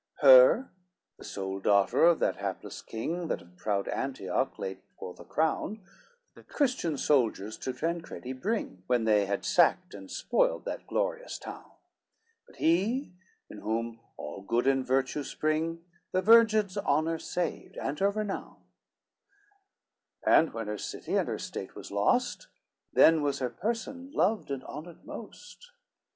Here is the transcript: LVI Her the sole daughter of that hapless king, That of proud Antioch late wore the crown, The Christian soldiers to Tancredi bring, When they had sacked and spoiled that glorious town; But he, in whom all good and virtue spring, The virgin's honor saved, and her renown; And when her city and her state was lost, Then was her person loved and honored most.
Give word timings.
LVI 0.23 0.27
Her 0.27 0.71
the 1.19 1.23
sole 1.23 1.59
daughter 1.59 2.05
of 2.05 2.17
that 2.17 2.37
hapless 2.37 2.81
king, 2.81 3.27
That 3.27 3.39
of 3.43 3.55
proud 3.55 3.87
Antioch 3.89 4.57
late 4.57 4.81
wore 4.99 5.13
the 5.13 5.23
crown, 5.23 5.83
The 6.33 6.41
Christian 6.41 6.97
soldiers 6.97 7.55
to 7.59 7.71
Tancredi 7.71 8.33
bring, 8.33 8.81
When 8.87 9.03
they 9.03 9.27
had 9.27 9.45
sacked 9.45 9.93
and 9.93 10.09
spoiled 10.09 10.65
that 10.65 10.87
glorious 10.87 11.37
town; 11.37 11.69
But 12.47 12.55
he, 12.55 13.13
in 13.47 13.59
whom 13.59 13.99
all 14.17 14.41
good 14.41 14.65
and 14.65 14.83
virtue 14.83 15.23
spring, 15.23 15.85
The 16.13 16.23
virgin's 16.23 16.77
honor 16.77 17.19
saved, 17.19 17.77
and 17.77 17.99
her 17.99 18.09
renown; 18.09 18.57
And 20.25 20.51
when 20.51 20.65
her 20.65 20.79
city 20.79 21.15
and 21.15 21.27
her 21.27 21.37
state 21.37 21.75
was 21.75 21.91
lost, 21.91 22.47
Then 22.91 23.21
was 23.21 23.37
her 23.37 23.51
person 23.51 24.09
loved 24.15 24.49
and 24.49 24.63
honored 24.63 25.05
most. 25.05 25.69